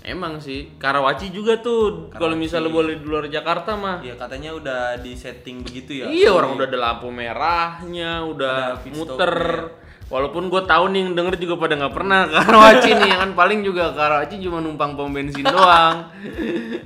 Ya, 0.00 0.10
emang 0.10 0.36
sih. 0.36 0.72
Karawaci 0.76 1.28
juga 1.28 1.58
tuh. 1.58 2.08
Kalau 2.10 2.32
misalnya 2.32 2.68
boleh 2.68 2.96
di 2.96 3.04
luar 3.04 3.26
Jakarta 3.26 3.74
mah. 3.74 4.00
Ya 4.00 4.14
katanya 4.14 4.50
udah 4.50 4.80
di 4.96 5.12
setting 5.12 5.60
begitu 5.60 6.00
ya. 6.00 6.06
Iya 6.06 6.30
orang 6.30 6.56
udah 6.56 6.66
ada 6.66 6.78
lampu 6.78 7.08
merahnya, 7.08 8.24
udah 8.24 8.80
Ada 8.80 8.90
muter. 8.90 9.34
stopnya. 9.36 9.88
Walaupun 10.10 10.50
gue 10.50 10.58
tahu 10.66 10.90
nih 10.90 11.00
yang 11.00 11.14
denger 11.14 11.34
juga 11.38 11.54
pada 11.56 11.78
nggak 11.78 11.94
pernah 11.94 12.26
ke 12.26 12.34
Karawaci 12.34 12.90
nih, 12.92 13.08
ya 13.08 13.16
kan 13.20 13.30
paling 13.30 13.62
juga 13.62 13.94
Karawaci 13.94 14.42
cuma 14.42 14.58
numpang 14.58 14.98
pom 14.98 15.06
bensin 15.06 15.46
doang, 15.54 16.02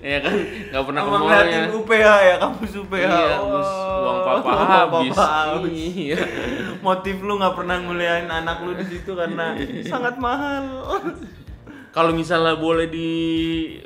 ya 0.04 0.20
kan 0.20 0.36
nggak 0.68 0.84
pernah 0.84 1.00
ke 1.00 1.08
Sama 1.08 1.24
mallnya. 1.24 1.60
UPH 1.72 2.04
ya, 2.20 2.34
kampus 2.36 2.72
UPH. 2.76 3.00
Iya, 3.00 3.34
Oh, 3.40 3.48
bus 3.48 3.70
uang 4.04 4.18
papa 4.20 4.44
uang 4.44 4.68
habis. 4.68 5.12
papa 5.16 5.24
habis. 5.56 5.72
Iya. 5.72 6.20
Motif 6.84 7.16
lu 7.18 7.40
nggak 7.40 7.54
pernah 7.56 7.76
nguliahin 7.80 8.28
anak 8.28 8.60
lu 8.60 8.76
di 8.76 8.84
situ 8.84 9.16
karena 9.16 9.56
sangat 9.88 10.20
mahal. 10.20 10.64
Kalau 11.94 12.10
misalnya 12.10 12.58
boleh 12.58 12.90
di 12.90 13.10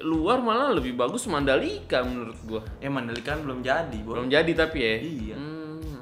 luar 0.01 0.41
malah 0.41 0.73
lebih 0.73 0.97
bagus 0.97 1.29
Mandalika 1.29 2.01
menurut 2.01 2.41
gua. 2.49 2.65
Ya 2.81 2.89
Mandalika 2.89 3.37
kan 3.37 3.45
belum 3.45 3.61
jadi, 3.61 4.01
Bro. 4.01 4.17
Belum 4.17 4.33
jadi 4.33 4.49
tapi 4.57 4.79
ya. 4.81 4.97
Iya. 4.97 5.37
Hmm. 5.37 6.01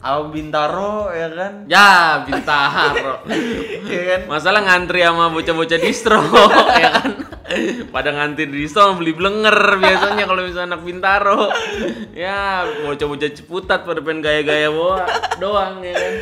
Al 0.00 0.32
Bintaro 0.32 1.12
ya 1.12 1.28
kan. 1.28 1.52
Ya, 1.68 2.24
Bintaro. 2.24 3.20
ya 3.92 4.02
kan. 4.16 4.20
Masalah 4.32 4.64
ngantri 4.64 5.04
sama 5.04 5.28
bocah-bocah 5.28 5.76
distro 5.76 6.24
ya 6.82 7.04
kan. 7.04 7.10
Pada 7.92 8.16
ngantri 8.16 8.48
di 8.48 8.64
distro 8.64 8.96
beli 8.96 9.12
blenger 9.12 9.76
biasanya 9.76 10.24
kalau 10.24 10.40
misalnya 10.40 10.72
anak 10.72 10.88
Bintaro. 10.88 11.52
Ya, 12.16 12.64
bocah-bocah 12.88 13.28
Ciputat 13.36 13.84
pada 13.84 14.00
pengen 14.00 14.24
gaya-gaya 14.24 14.72
bawa 14.72 15.04
doang 15.36 15.84
ya 15.84 15.92
kan. 16.00 16.14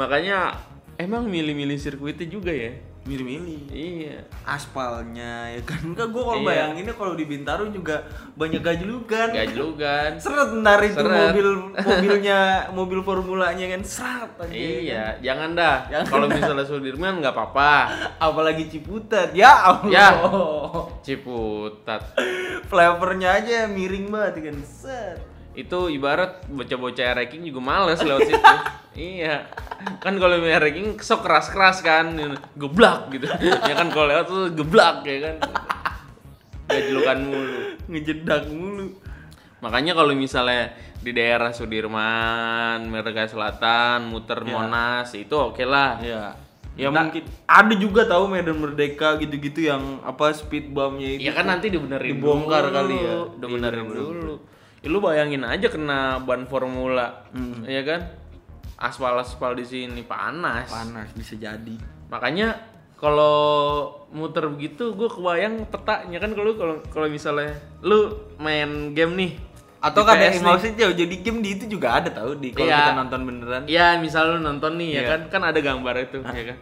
Makanya 0.00 0.56
emang 0.96 1.28
milih-milih 1.28 1.76
sirkuitnya 1.76 2.32
juga 2.32 2.48
ya. 2.48 2.93
Milih-milih. 3.04 3.68
Iya. 3.68 4.24
Aspalnya 4.42 5.52
ya 5.52 5.60
kan. 5.60 5.76
Enggak 5.84 6.08
gua 6.08 6.32
kalau 6.32 6.40
Iya. 6.40 6.48
bayanginnya 6.48 6.94
kalau 6.96 7.12
di 7.12 7.28
Bintaro 7.28 7.68
juga 7.68 8.00
banyak 8.32 8.64
gajlukan. 8.64 9.28
Gajlugan. 9.28 10.10
Seret 10.24 10.50
ntar 10.56 10.80
itu 10.80 10.96
Seret. 10.96 11.12
mobil 11.12 11.48
mobilnya 11.84 12.38
mobil 12.72 12.98
formulanya 13.04 13.66
kan 13.68 13.82
seret 13.84 14.32
aja, 14.40 14.48
ya 14.48 14.48
kan. 14.48 14.80
Iya, 14.80 15.04
jangan 15.20 15.50
dah. 15.52 15.76
Kalau 16.08 16.26
misalnya 16.26 16.64
Sudirman 16.64 17.20
nggak 17.20 17.36
apa-apa. 17.36 17.72
Apalagi 18.32 18.72
Ciputat. 18.72 19.36
Ya 19.36 19.52
Allah. 19.52 19.92
Ya. 19.92 20.08
Ciputat. 21.04 22.16
Flavornya 22.66 23.36
aja 23.36 23.68
miring 23.68 24.08
banget 24.08 24.48
kan. 24.48 24.56
Set. 24.64 25.20
Itu 25.54 25.78
ibarat 25.88 26.44
bocah-bocah 26.46 27.14
ranking 27.14 27.42
juga 27.42 27.60
males 27.60 27.98
lewat 27.98 28.20
situ 28.24 28.54
iya 29.14 29.46
kan 29.98 30.14
kalau 30.16 30.36
main 30.36 30.56
ranking 30.56 30.98
sok 30.98 31.22
keras-keras 31.22 31.78
kan 31.78 32.14
geblak 32.54 33.10
gitu 33.10 33.26
ya 33.40 33.74
kan 33.74 33.88
kalau 33.88 34.06
lewat 34.08 34.26
tuh 34.26 34.50
geblak 34.52 35.02
ya 35.02 35.18
kan 35.24 35.36
gajlukan 36.66 37.18
mulu 37.22 37.60
Ngejedak 37.84 38.48
mulu. 38.48 38.96
makanya 39.60 39.92
kalau 39.92 40.12
misalnya 40.12 40.72
di 40.98 41.12
daerah 41.12 41.52
Sudirman, 41.52 42.88
Merdeka 42.88 43.28
Selatan, 43.28 44.08
muter 44.08 44.40
Ya. 44.40 44.48
Monas 44.50 45.12
itu 45.12 45.34
oke 45.34 45.60
lah 45.62 46.00
Ya. 46.00 46.32
Ya 46.74 46.88
Nah- 46.88 47.06
mungkin 47.06 47.22
ada 47.44 47.74
juga 47.74 48.02
tahu 48.02 48.24
Medan 48.26 48.56
Merdeka 48.56 49.14
gitu-gitu 49.16 49.62
yang 49.62 50.00
apa 50.00 50.32
speed 50.32 50.72
bumpnya 50.72 51.06
itu. 51.12 51.20
Iya 51.22 51.32
kan 51.32 51.46
nanti 51.46 51.68
dibenerin 51.68 52.08
Dibongkar 52.10 52.66
dulu. 52.66 52.74
kali 52.74 52.96
ya. 52.96 53.16
Dibenerin 53.36 53.84
Iya, 53.84 53.94
dulu. 53.94 54.34
Ya, 54.84 54.92
lu 54.92 55.00
bayangin 55.00 55.40
aja 55.42 55.66
kena 55.66 55.98
ban 56.20 56.44
formula, 56.44 57.24
Hmm. 57.32 57.64
ya 57.64 57.80
kan? 57.82 58.04
Aspal-aspal 58.76 59.54
di 59.54 59.64
sini 59.64 60.04
panas. 60.04 60.68
panas 60.68 61.08
bisa 61.10 61.34
jadi. 61.34 61.76
Makanya 62.06 62.52
kalau 62.94 63.36
muter 64.10 64.44
begitu 64.46 64.92
gue 64.92 65.08
kebayang 65.08 65.64
petanya 65.66 66.18
kan 66.18 66.30
kalau 66.32 66.52
kalau 66.54 66.76
kalau 66.86 67.06
misalnya 67.06 67.52
lu 67.80 68.12
main 68.36 68.92
game 68.92 69.12
nih 69.14 69.32
Atau 69.78 70.00
kan 70.00 70.16
maksudnya 70.16 70.80
jauh 70.80 70.96
jadi 70.96 71.14
game 71.18 71.40
di 71.40 71.50
itu 71.54 71.68
juga 71.68 72.00
ada 72.00 72.08
tahu 72.08 72.40
di 72.40 72.48
kalau 72.50 72.64
Iya. 72.64 72.78
kita 72.78 72.92
nonton 72.94 73.20
beneran. 73.22 73.62
Iya, 73.66 73.86
misal 73.98 74.32
lu 74.32 74.40
nonton 74.40 74.76
nih 74.76 74.88
ya 74.90 74.96
Iya. 74.96 75.08
kan, 75.10 75.20
kan 75.28 75.42
ada 75.44 75.60
gambar 75.60 75.94
itu, 76.02 76.18
ya 76.24 76.42
kan. 76.48 76.58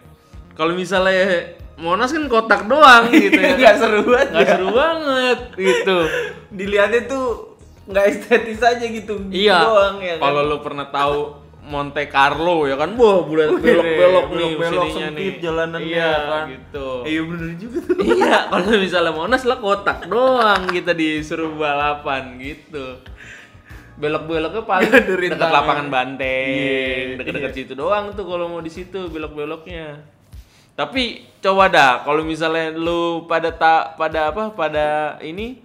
Kalau 0.52 0.72
misalnya 0.74 1.54
Monas 1.72 2.10
kan 2.10 2.26
kotak 2.26 2.66
doang 2.66 3.08
gitu 3.08 3.32
ya. 3.32 3.54
Nggak 3.58 3.76
seru 3.78 4.02
banget. 4.04 4.30
Ya. 4.36 4.44
seru 4.44 4.68
banget 4.70 5.38
gitu. 5.54 5.96
Dilihatnya 6.58 7.00
tuh 7.06 7.51
nggak 7.88 8.04
estetis 8.08 8.60
aja 8.62 8.84
gitu. 8.86 9.14
Iya. 9.30 9.58
Doang 9.66 9.96
ya 9.98 10.14
kan. 10.18 10.24
Kalau 10.30 10.40
lu 10.46 10.56
pernah 10.62 10.86
tahu 10.88 11.18
Monte 11.62 12.10
Carlo 12.10 12.66
ya 12.66 12.74
kan, 12.74 12.90
wah 12.98 13.22
bulat 13.22 13.54
Wih, 13.54 13.62
belok-belok 13.62 14.26
nih 14.34 14.50
belok-belok 14.58 14.82
sininya 14.82 15.08
sempit 15.14 15.34
nih. 15.38 15.42
jalanannya 15.46 15.86
iya, 15.94 16.12
kan. 16.26 16.44
gitu. 16.50 16.88
Iya 17.06 17.20
bener 17.22 17.48
juga 17.54 17.78
tuh. 17.86 17.96
iya, 18.02 18.36
kalau 18.50 18.66
misalnya 18.82 19.12
Monas 19.14 19.42
lah 19.46 19.58
kotak 19.62 19.98
doang 20.10 20.62
kita 20.74 20.90
disuruh 20.90 21.54
balapan 21.54 22.34
gitu. 22.42 22.98
Belok-beloknya 23.94 24.62
paling 24.66 24.90
ada 24.90 25.14
dekat 25.14 25.50
lapangan 25.54 25.86
banteng, 25.86 26.50
Iya, 26.50 27.14
dekat-dekat 27.22 27.52
iya. 27.54 27.58
situ 27.62 27.72
doang 27.78 28.10
tuh 28.10 28.26
kalau 28.26 28.50
mau 28.50 28.58
di 28.58 28.72
situ 28.72 29.06
belok-beloknya. 29.06 30.02
Tapi 30.74 31.30
coba 31.38 31.70
dah 31.70 32.02
kalau 32.02 32.26
misalnya 32.26 32.74
lu 32.74 33.30
pada 33.30 33.54
tak 33.54 33.94
pada 33.94 34.34
apa 34.34 34.50
pada 34.50 35.14
ini 35.22 35.62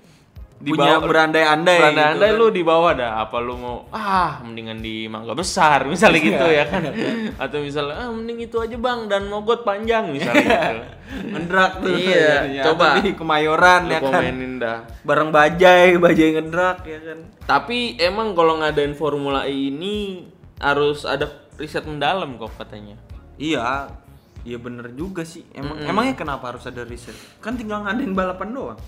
di 0.58 0.74
Punya 0.74 0.98
berandai-andai 0.98 1.78
berandai-andai 1.78 2.30
gitu 2.34 2.42
lu 2.42 2.48
di 2.50 2.64
bawah 2.66 2.92
dah 2.92 3.12
apa 3.22 3.38
lu 3.38 3.54
mau 3.56 3.86
ah 3.94 4.42
mendingan 4.42 4.82
di 4.82 5.06
mangga 5.06 5.38
besar 5.38 5.86
misalnya 5.86 6.18
gitu 6.18 6.46
ya 6.50 6.66
kan 6.66 6.82
atau 7.46 7.62
misalnya 7.62 7.94
ah 7.96 8.10
mending 8.10 8.42
itu 8.42 8.58
aja 8.58 8.74
bang 8.74 9.06
dan 9.06 9.30
mogot 9.30 9.62
panjang 9.62 10.10
misalnya 10.10 10.42
gitu 10.74 10.86
Ngedrak 11.08 11.72
tuh. 11.80 11.96
Iya, 11.96 12.36
Ya, 12.52 12.64
coba. 12.68 13.00
atau 13.00 13.00
di 13.00 13.16
Kemayoran 13.16 13.88
lu 13.88 13.94
ya 13.96 14.00
kan. 14.02 14.12
komenin 14.12 14.54
dah 14.60 14.78
Bareng 15.02 15.32
bajai, 15.32 15.96
bajai 15.96 16.30
ngedrak 16.36 16.78
ya 16.84 17.00
kan. 17.02 17.20
tapi 17.46 17.96
emang 17.98 18.34
kalau 18.34 18.60
ngadain 18.60 18.92
Formula 18.92 19.46
E 19.46 19.72
ini 19.72 20.28
harus 20.58 21.06
ada 21.06 21.30
riset 21.56 21.86
mendalam 21.86 22.36
kok 22.36 22.52
katanya 22.58 22.98
Iya, 23.38 23.94
iya 24.42 24.58
bener 24.58 24.90
juga 24.92 25.22
sih. 25.22 25.46
Emang 25.52 25.78
emangnya 25.80 26.18
kenapa 26.18 26.50
harus 26.50 26.66
ada 26.66 26.82
riset? 26.82 27.14
Kan 27.38 27.54
tinggal 27.54 27.86
ngadain 27.86 28.12
balapan 28.12 28.50
doang. 28.50 28.80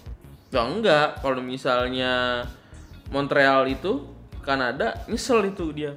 Ya 0.49 0.65
enggak 0.65 1.21
kalau 1.21 1.39
misalnya 1.39 2.43
Montreal 3.09 3.65
itu 3.65 4.05
Kanada 4.39 4.97
nyesel 5.05 5.49
itu 5.49 5.69
dia 5.69 5.93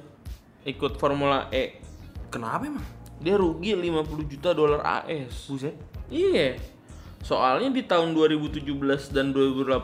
ikut 0.63 0.95
Formula 0.95 1.49
E 1.49 1.81
Kenapa 2.29 2.65
emang? 2.65 2.85
dia 3.17 3.37
rugi 3.37 3.71
50 3.71 4.03
juta 4.27 4.51
dolar 4.51 4.81
AS 4.83 5.47
Buset. 5.47 5.77
Iya. 6.11 6.59
Soalnya 7.23 7.71
di 7.71 7.87
tahun 7.87 8.11
2017 8.11 8.67
dan 9.15 9.31
2018 9.31 9.79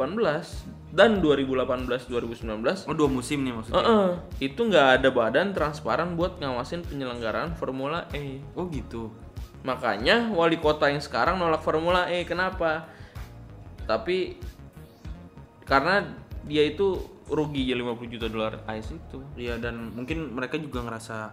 dan 0.92 1.22
2018 1.24 1.88
2019 2.10 2.84
Oh 2.84 2.92
dua 2.92 3.08
musim 3.08 3.46
nih 3.46 3.54
maksudnya. 3.56 3.80
eh, 3.80 4.12
itu 4.44 4.60
nggak 4.60 5.00
ada 5.00 5.10
badan 5.10 5.56
transparan 5.56 6.20
buat 6.20 6.36
ngawasin 6.36 6.84
penyelenggaraan 6.84 7.56
Formula 7.56 8.10
E. 8.12 8.44
Oh 8.60 8.68
gitu. 8.68 9.08
Makanya 9.64 10.36
wali 10.36 10.60
kota 10.60 10.92
yang 10.92 11.00
sekarang 11.00 11.40
nolak 11.40 11.64
Formula 11.64 12.12
E. 12.12 12.28
Kenapa? 12.28 12.92
Tapi 13.88 14.36
karena 15.70 16.02
dia 16.50 16.66
itu 16.66 16.98
rugi 17.30 17.70
ya 17.70 17.78
50 17.78 18.14
juta 18.18 18.28
dolar 18.28 18.66
AS 18.66 18.90
itu. 18.90 19.22
Iya 19.38 19.62
dan 19.62 19.94
mungkin 19.94 20.34
mereka 20.34 20.58
juga 20.58 20.82
ngerasa 20.82 21.32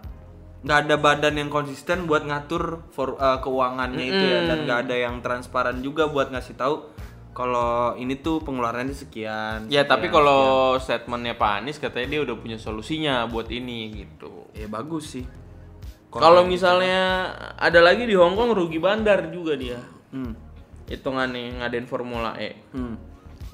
nggak 0.60 0.78
ada 0.88 0.96
badan 0.98 1.34
yang 1.40 1.50
konsisten 1.52 2.04
buat 2.04 2.26
ngatur 2.26 2.84
for, 2.92 3.16
eh, 3.16 3.38
keuangannya 3.40 4.04
itu 4.04 4.24
ya 4.24 4.40
dan 4.44 4.68
nggak 4.68 4.78
ada 4.88 4.96
yang 4.96 5.14
transparan 5.24 5.80
juga 5.80 6.10
buat 6.10 6.28
ngasih 6.32 6.54
tahu 6.58 6.76
kalau 7.36 7.92
ini 8.00 8.16
tuh 8.16 8.40
pengeluarannya 8.40 8.96
sekian. 8.96 9.68
Ya 9.68 9.84
sekian, 9.84 9.92
tapi 9.92 10.08
kalau 10.08 10.72
statementnya 10.80 11.36
Pak 11.36 11.52
Anies 11.60 11.76
katanya 11.76 12.16
dia 12.16 12.20
udah 12.24 12.36
punya 12.40 12.56
solusinya 12.56 13.28
buat 13.28 13.52
ini 13.52 13.92
gitu. 13.92 14.48
ya 14.56 14.64
bagus 14.72 15.20
sih. 15.20 15.24
Kalau 16.16 16.48
misalnya 16.48 17.28
ada 17.60 17.84
lagi 17.84 18.08
di 18.08 18.16
Hong 18.16 18.40
Kong 18.40 18.56
rugi 18.56 18.80
bandar 18.80 19.28
juga 19.28 19.52
dia. 19.52 19.76
Hmm. 20.16 20.32
Hitungannya 20.88 21.60
ngadain 21.60 21.84
Formula 21.84 22.32
E. 22.40 22.56
Hmm. 22.72 22.96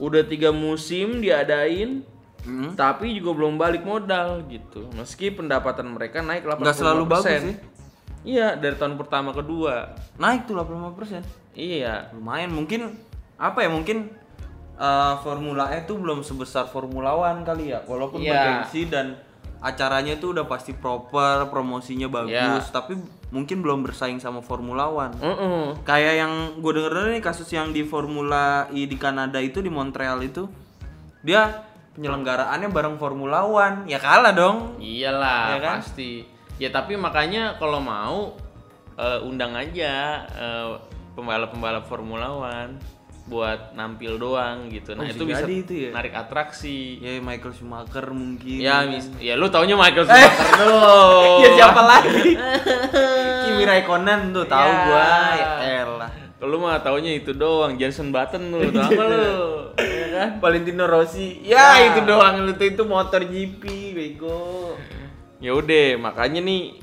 Udah 0.03 0.27
tiga 0.27 0.51
musim 0.51 1.23
diadain, 1.23 2.03
Hmm. 2.43 2.75
tapi 2.75 3.15
juga 3.15 3.39
belum 3.39 3.55
balik 3.55 3.87
modal 3.87 4.43
gitu. 4.51 4.91
Meski 4.93 5.31
pendapatan 5.31 5.87
mereka 5.87 6.19
naik 6.19 6.43
85%. 6.43 6.59
Nggak 6.59 6.75
selalu 6.77 7.05
bagus 7.07 7.27
sih. 7.39 7.57
Iya, 8.23 8.55
dari 8.55 8.75
tahun 8.75 8.99
pertama 8.99 9.31
kedua. 9.31 9.95
Naik 10.19 10.47
tuh 10.47 10.59
85%. 10.59 11.23
Iya. 11.55 12.11
Lumayan 12.11 12.51
mungkin 12.51 12.99
apa 13.35 13.63
ya 13.63 13.71
mungkin 13.71 14.11
eh, 14.75 15.15
Formula 15.23 15.71
E 15.71 15.87
tuh 15.87 15.95
belum 15.95 16.27
sebesar 16.27 16.67
Formula 16.67 17.15
One 17.15 17.47
kali 17.47 17.71
ya. 17.71 17.87
Walaupun 17.87 18.19
Iya. 18.19 18.35
bergengsi 18.35 18.91
dan 18.91 19.15
acaranya 19.63 20.19
tuh 20.19 20.35
udah 20.35 20.43
pasti 20.43 20.75
proper, 20.75 21.47
promosinya 21.47 22.11
bagus, 22.11 22.35
Iya. 22.35 22.59
tapi 22.67 22.99
mungkin 23.33 23.65
belum 23.65 23.81
bersaing 23.83 24.21
sama 24.21 24.45
Formula 24.45 24.87
One. 24.87 25.17
Heeh. 25.17 25.65
Kayak 25.83 26.15
yang 26.21 26.33
gue 26.61 26.73
denger 26.77 27.17
nih 27.17 27.25
kasus 27.25 27.49
yang 27.49 27.73
di 27.73 27.81
Formula 27.83 28.69
E 28.69 28.85
di 28.85 28.95
Kanada 28.95 29.41
itu 29.41 29.59
di 29.59 29.73
Montreal 29.73 30.21
itu 30.21 30.45
dia 31.25 31.65
penyelenggaraannya 31.97 32.69
bareng 32.69 32.97
Formula 32.97 33.43
One 33.43 33.89
ya 33.89 33.97
kalah 33.97 34.33
dong 34.33 34.77
Iyalah, 34.77 35.57
Iya 35.57 35.59
kan? 35.59 35.77
pasti. 35.81 36.29
Ya 36.61 36.69
tapi 36.69 36.95
makanya 36.95 37.57
kalau 37.57 37.81
mau 37.81 38.37
eh, 38.95 39.21
undang 39.25 39.57
aja 39.57 39.93
eh, 40.29 40.69
pembalap-pembalap 41.13 41.89
Formula 41.89 42.29
One 42.29 42.77
buat 43.23 43.71
nampil 43.73 44.19
doang 44.19 44.67
gitu. 44.67 44.93
Nah, 44.93 45.03
Oh, 45.03 45.07
itu 45.07 45.23
bisa 45.23 45.47
itu 45.47 45.73
ya? 45.79 45.91
narik 45.91 46.11
atraksi. 46.13 46.99
ya 46.99 47.17
Michael 47.19 47.53
Schumacher 47.53 48.07
mungkin 48.09 48.59
Ya, 48.59 48.83
mis 48.83 49.07
ya 49.17 49.35
lu 49.35 49.47
taunya 49.47 49.75
Michael 49.75 50.05
Schumacher 50.05 50.49
ya 50.51 50.59
dong. 50.59 51.55
siapa 51.55 51.83
lagi 51.83 52.35
Kimi 53.43 53.63
Raikkonen 53.63 54.31
tuh 54.31 54.45
tahu 54.45 54.67
Ya. 54.67 54.83
gua 54.85 55.09
ya 55.33 55.49
elah 55.81 56.13
Lu 56.43 56.59
mah 56.59 56.75
taunya 56.77 57.15
itu 57.15 57.31
doang, 57.33 57.79
Jensen 57.79 58.11
Button 58.11 58.51
lu, 58.51 58.67
tau 58.69 58.83
apa 58.85 59.03
lu? 59.07 59.23
Ya 59.79 60.07
kan? 60.11 60.29
Valentino 60.39 60.85
Rossi 60.85 61.39
ya, 61.41 61.79
Ya. 61.79 61.95
itu 61.95 62.03
doang 62.03 62.43
itu 62.45 62.65
itu 62.67 62.83
motor 62.83 63.23
GP 63.23 63.63
bego 63.95 64.75
Ya 65.39 65.55
udah, 65.55 65.95
makanya 65.97 66.39
nih 66.39 66.75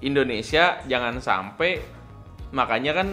Indonesia 0.00 0.84
jangan 0.84 1.16
sampai 1.16 1.80
makanya 2.50 2.92
kan 2.94 3.08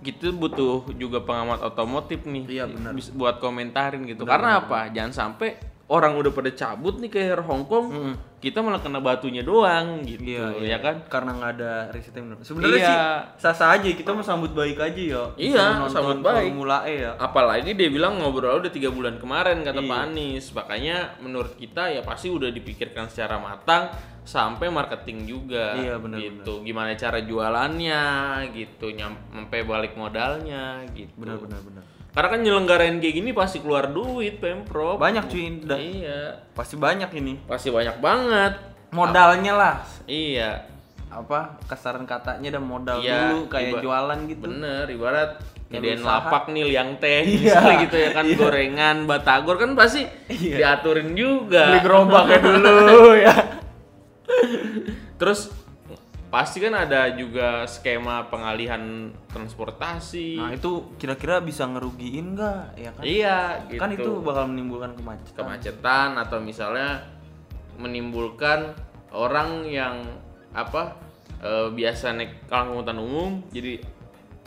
gitu 0.00 0.32
butuh 0.32 0.88
juga 0.94 1.20
pengamat 1.20 1.60
otomotif 1.62 2.24
nih 2.24 2.44
Iya, 2.50 2.64
benar. 2.66 2.92
bis- 2.92 3.10
buat 3.10 3.36
komentarin 3.36 4.04
gitu 4.04 4.24
karena 4.24 4.58
apa 4.58 4.88
jangan 4.88 5.12
sampai 5.28 5.60
orang 5.86 6.14
udah 6.14 6.30
pada 6.30 6.50
cabut 6.50 6.96
nih 6.96 7.10
ke 7.10 7.18
Hong 7.40 7.66
Kong 7.66 7.86
Mm-mm. 7.90 8.14
kita 8.38 8.62
malah 8.62 8.78
kena 8.78 8.96
batunya 8.96 9.42
doang 9.42 10.00
gitu 10.00 10.22
Iya, 10.22 10.54
ya 10.56 10.78
kan 10.78 11.02
Karena 11.04 11.34
nggak 11.34 11.50
ada 11.52 11.72
benar. 11.90 12.38
Sebenarnya 12.40 12.78
Iya. 12.78 12.86
sih 12.86 12.98
sah-sah 13.42 13.74
aja 13.74 13.88
kita 13.90 14.10
mau 14.10 14.22
sambut 14.22 14.54
baik 14.54 14.78
aja 14.78 14.96
ya. 14.96 15.22
Iya, 15.34 15.90
sambut 15.90 16.22
baik. 16.22 16.48
Formula 16.48 16.86
E 16.86 17.02
ya. 17.02 17.18
apalagi 17.18 17.74
dia 17.74 17.90
bilang 17.90 18.16
ngobrol 18.16 18.56
udah 18.56 18.70
tiga 18.70 18.88
bulan 18.88 19.18
kemarin 19.18 19.60
kata 19.60 19.82
Iya. 19.82 19.90
Pak 19.90 20.00
Anies 20.06 20.46
makanya 20.54 20.96
menurut 21.18 21.52
kita 21.54 21.90
ya 21.90 22.00
pasti 22.00 22.30
udah 22.30 22.48
dipikirkan 22.48 23.10
secara 23.10 23.36
matang 23.36 23.90
sampai 24.30 24.70
marketing 24.70 25.26
juga 25.26 25.74
Iya, 25.74 25.98
benar, 25.98 26.18
gitu. 26.18 26.62
Gimana 26.62 26.94
cara 26.94 27.18
jualannya 27.18 28.02
gitu. 28.52 28.86
Nyam- 28.90 29.18
sampai 29.28 29.60
balik 29.62 29.94
modalnya 29.94 30.86
gitu. 30.90 31.10
Benar 31.16 31.38
benar 31.38 31.60
benar. 31.60 31.82
karena 32.10 32.26
kan 32.28 32.40
nyelenggarain 32.40 32.98
kayak 32.98 33.14
gini 33.16 33.30
pasti 33.30 33.58
keluar 33.58 33.86
duit 33.86 34.38
pemprov. 34.38 34.98
Banyak 34.98 35.26
cuy, 35.26 35.46
da- 35.60 35.78
iya. 35.78 36.42
Pasti 36.50 36.74
banyak 36.74 37.10
ini. 37.12 37.38
pasti 37.44 37.70
banyak 37.70 37.98
banget. 37.98 38.54
Modalnya 38.90 39.52
lah. 39.52 39.74
iya. 40.04 40.66
Apa 41.06 41.58
kasaran 41.66 42.02
katanya 42.04 42.50
dan 42.52 42.62
modal 42.62 42.98
Iya, 42.98 43.34
dulu 43.34 43.46
kayak 43.46 43.78
jualan 43.78 44.18
gitu. 44.26 44.42
bener 44.44 44.86
ibarat 44.86 45.42
usaha. 45.70 46.02
lapak 46.02 46.44
nih 46.48 46.64
liang 46.66 46.98
teh 46.98 47.22
Iya. 47.22 47.82
gitu 47.82 47.94
ya 47.96 48.10
kan 48.10 48.26
gorengan 48.28 48.96
batagor 49.06 49.54
kan 49.54 49.74
pasti 49.74 50.02
diaturin 50.26 51.14
juga. 51.14 51.66
Beli 51.68 51.80
gerobaknya 51.80 52.38
dulu 52.46 53.14
ya 53.16 53.34
terus 55.20 55.52
pasti 56.30 56.62
kan 56.62 56.74
ada 56.78 57.10
juga 57.18 57.66
skema 57.66 58.30
pengalihan 58.30 59.10
transportasi. 59.34 60.38
Nah 60.38 60.54
itu 60.54 60.94
kira-kira 60.94 61.42
bisa 61.42 61.66
ngerugiin 61.66 62.38
nggak? 62.38 62.64
Ya 62.78 62.90
kan? 62.94 63.02
Iya 63.02 63.38
gitu 63.66 63.82
kan 63.82 63.90
itu 63.90 64.10
bakal 64.22 64.46
menimbulkan 64.46 64.94
kemacetan. 64.94 65.36
Kemacetan 65.36 66.10
atau 66.16 66.38
misalnya 66.38 67.02
menimbulkan 67.76 68.78
orang 69.10 69.66
yang 69.66 70.06
apa 70.54 70.94
eh, 71.42 71.68
biasa 71.74 72.14
naik 72.14 72.46
angkutan 72.46 72.98
umum 72.98 73.42
jadi 73.50 73.82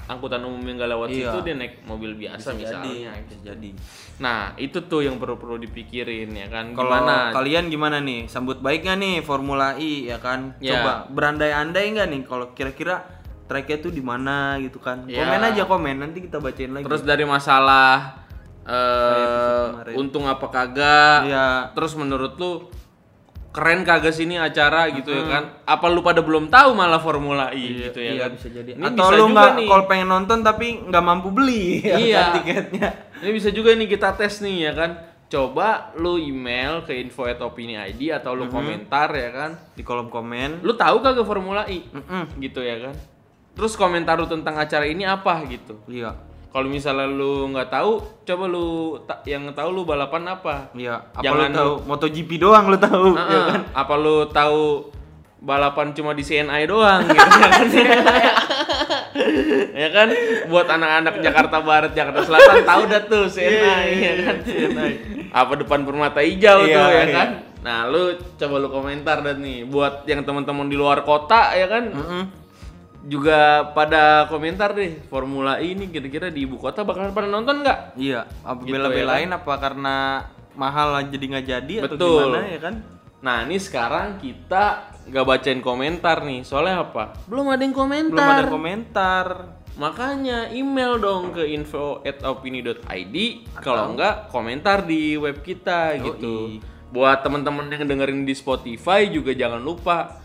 angkutan 0.06 0.42
umum 0.42 0.60
yang 0.62 0.76
gak 0.78 0.92
lewat 0.92 1.08
Iya. 1.10 1.32
situ 1.32 1.38
dia 1.42 1.56
naik 1.56 1.74
mobil 1.82 2.12
biasa 2.14 2.52
bisa 2.52 2.76
jadi 2.76 2.92
misalnya 2.92 3.24
bisa 3.24 3.38
jadi 3.46 3.70
nah 4.16 4.40
itu 4.56 4.78
tuh 4.84 5.02
yang 5.02 5.16
perlu 5.16 5.36
perlu 5.36 5.56
dipikirin 5.58 6.30
ya 6.30 6.48
kan 6.48 6.72
kalau 6.72 6.92
gimana 6.92 7.16
kalian 7.32 7.66
gimana 7.68 7.98
nih 8.00 8.26
sambut 8.26 8.60
baik 8.60 8.84
nggak 8.84 8.98
nih 8.98 9.16
Formula 9.20 9.76
E 9.76 10.06
ya 10.06 10.18
kan 10.18 10.54
Ya. 10.58 10.78
coba 10.78 10.92
berandai-andai 11.10 11.86
nggak 11.90 12.08
nih 12.10 12.22
kalau 12.24 12.52
kira-kira 12.52 13.04
tracknya 13.44 13.78
tuh 13.80 13.90
di 13.90 14.00
mana 14.00 14.56
gitu 14.58 14.78
kan 14.78 15.04
Ya. 15.06 15.24
komen 15.24 15.42
aja 15.42 15.64
komen 15.64 15.96
nanti 15.98 16.20
kita 16.22 16.38
bacain 16.38 16.72
lagi 16.72 16.84
terus 16.84 17.04
dari 17.04 17.24
masalah 17.24 18.24
kemarin. 18.64 19.96
untung 19.98 20.26
apa 20.26 20.48
kagak 20.48 21.20
Iya. 21.26 21.48
terus 21.72 21.94
menurut 21.94 22.36
lu 22.36 22.52
keren 23.54 23.86
kagak 23.86 24.12
sini 24.12 24.34
acara 24.36 24.90
gitu 24.90 25.14
ya 25.14 25.30
kan 25.30 25.44
apa 25.62 25.86
lu 25.86 26.02
pada 26.02 26.26
belum 26.26 26.50
tahu 26.50 26.74
malah 26.74 26.98
Formula 26.98 27.54
E 27.54 27.86
gitu 27.86 28.02
ya 28.02 28.12
iya, 28.12 28.22
kan 28.26 28.32
bisa 28.34 28.48
jadi 28.50 28.70
Ini 28.74 28.86
atau 28.90 29.06
bisa 29.06 29.14
lu 29.14 29.26
nggak 29.30 29.52
kalau 29.70 29.86
pengen 29.86 30.10
nonton 30.10 30.40
tapi 30.42 30.68
nggak 30.84 31.04
mampu 31.06 31.30
beli 31.30 31.80
ya 31.86 31.96
Iya. 31.96 32.18
kan, 32.20 32.34
tiketnya 32.42 32.88
Ini 33.22 33.30
bisa 33.32 33.50
juga 33.54 33.72
nih 33.72 33.88
kita 33.88 34.18
tes 34.18 34.42
nih 34.42 34.68
ya 34.68 34.74
kan. 34.74 34.92
Coba 35.30 35.94
lu 35.96 36.18
email 36.18 36.84
ke 36.84 36.92
info 36.94 37.24
at 37.24 37.40
opini 37.40 37.74
ID 37.74 38.12
atau 38.12 38.34
lu 38.34 38.50
komentar 38.50 39.14
ya 39.14 39.30
kan. 39.30 39.52
di 39.72 39.82
kolom 39.82 40.10
komen 40.10 40.60
Lu 40.60 40.74
tahu 40.74 41.00
kagak 41.00 41.24
Formula 41.24 41.64
E? 41.66 41.86
Mm-mm. 41.88 42.36
Gitu 42.38 42.60
ya 42.60 42.90
kan. 42.90 42.96
Terus 43.54 43.78
komentar 43.78 44.18
lu 44.18 44.26
tentang 44.26 44.58
acara 44.58 44.84
ini 44.84 45.06
apa 45.06 45.40
gitu. 45.46 45.78
iya 45.88 46.18
Kalau 46.54 46.68
misalnya 46.68 47.10
lu 47.10 47.50
nggak 47.50 47.66
tahu, 47.68 47.92
coba 48.24 48.46
lu 48.46 48.66
ta- 49.02 49.20
yang 49.24 49.50
tahu 49.52 49.70
lu 49.72 49.82
balapan 49.84 50.22
apa? 50.30 50.70
iya 50.74 51.02
apa 51.10 51.20
Jangan- 51.20 51.50
lu 51.50 51.58
tahu 51.58 51.74
MotoGP 51.84 52.30
doang 52.38 52.66
lu 52.68 52.78
tahu 52.78 53.06
ya 53.12 53.20
Heeh. 53.20 53.46
kan 53.50 53.62
Apa 53.74 53.94
lu 53.96 54.16
tahu 54.28 54.62
balapan 55.40 55.92
cuma 55.92 56.14
di 56.14 56.22
CNI 56.22 56.64
doang 56.64 57.04
gitu 57.04 57.20
ya 57.20 57.28
kan? 57.44 57.68
ya 59.76 59.88
kan 59.90 60.08
buat 60.48 60.68
anak-anak 60.68 61.20
Jakarta 61.20 61.58
Barat 61.60 61.92
Jakarta 61.92 62.22
Selatan 62.22 62.64
tahu 62.64 62.82
dah 62.86 63.02
tuh 63.04 63.26
CNI 63.28 63.90
ya 63.98 64.14
kan 64.24 64.36
apa 65.34 65.54
depan 65.58 65.82
permata 65.82 66.22
hijau 66.22 66.64
Iya, 66.64 66.78
tuh 66.78 66.88
ya 66.88 67.02
iya. 67.02 67.06
kan 67.12 67.30
nah 67.60 67.80
lu 67.86 68.02
coba 68.34 68.56
lu 68.58 68.68
komentar 68.70 69.20
dan 69.20 69.40
nih 69.40 69.66
buat 69.66 70.04
yang 70.06 70.22
teman-teman 70.22 70.64
di 70.66 70.76
luar 70.76 71.02
kota 71.02 71.52
ya 71.54 71.66
kan 71.66 71.90
Mm-mm. 71.90 72.24
Juga 73.04 73.72
pada 73.76 74.32
komentar 74.32 74.72
deh 74.72 74.96
Formula 75.12 75.60
E 75.60 75.76
ini 75.76 75.92
kira-kira 75.92 76.32
di 76.32 76.48
ibu 76.48 76.56
kota 76.56 76.88
bakalan 76.88 77.12
pada 77.12 77.28
nonton 77.28 77.60
nggak 77.60 78.00
iya 78.00 78.24
apa 78.48 78.64
Gitu 78.64 78.72
bela-belain 78.72 79.28
apa 79.28 79.54
karena 79.60 79.96
mahal 80.56 81.04
jadi 81.12 81.26
nggak 81.28 81.46
jadi 81.48 81.74
atau 81.84 81.96
Betul. 82.00 82.20
gimana 82.32 82.48
ya 82.48 82.62
kan 82.62 82.76
Nah 83.24 83.48
ini 83.48 83.56
sekarang 83.56 84.20
kita 84.20 84.92
nggak 85.08 85.24
bacain 85.24 85.64
komentar 85.64 86.28
nih 86.28 86.44
soalnya 86.44 86.84
apa? 86.84 87.16
Belum 87.24 87.48
ada 87.56 87.64
yang 87.64 87.72
komentar. 87.72 88.20
belum 88.20 88.36
ada 88.36 88.52
komentar 88.52 89.26
Makanya 89.74 90.54
email 90.54 91.02
dong 91.02 91.34
ke 91.34 91.50
info 91.50 92.06
at 92.06 92.22
opini.id 92.22 93.18
kalau 93.58 93.98
enggak 93.98 94.30
komentar 94.30 94.86
di 94.86 95.18
web 95.18 95.42
kita 95.42 95.98
gitu. 95.98 96.62
Buat 96.94 97.26
teman-teman 97.26 97.74
yang 97.74 97.90
dengerin 97.90 98.22
di 98.22 98.38
Spotify 98.38 99.10
juga 99.10 99.34
jangan 99.34 99.58
lupa 99.58 100.22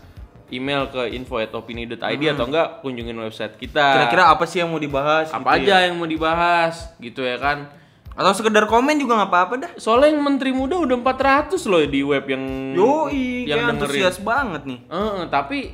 email 0.51 0.87
ke 0.87 1.09
info 1.09 1.37
at 1.37 1.49
opini.id 1.49 1.97
atau 2.29 2.45
enggak 2.45 2.79
kunjungin 2.79 3.15
website 3.15 3.55
kita. 3.55 3.85
kira-kira 3.95 4.29
apa 4.29 4.43
sih 4.43 4.59
yang 4.59 4.69
mau 4.69 4.77
dibahas 4.77 5.29
apa 5.29 5.41
gitu 5.55 5.65
aja 5.65 5.75
ya? 5.75 5.85
yang 5.85 5.95
mau 5.95 6.05
dibahas 6.05 6.75
gitu 6.97 7.21
ya 7.21 7.35
kan. 7.35 7.69
atau 8.11 8.33
sekedar 8.33 8.65
komen 8.65 8.97
juga 8.97 9.15
nggak 9.15 9.29
apa-apa 9.29 9.53
dah 9.57 9.71
Soalnya 9.75 10.11
yang 10.11 10.21
menteri 10.21 10.51
muda 10.51 10.75
udah 10.75 10.97
400 10.97 11.55
loh 11.63 11.79
di 11.81 12.01
web 12.01 12.25
yang 12.25 12.43
Yoi, 12.73 13.45
yang 13.45 13.69
antusias 13.69 14.19
banget 14.19 14.65
nih. 14.65 14.79
Eh, 14.85 15.23
tapi 15.27 15.71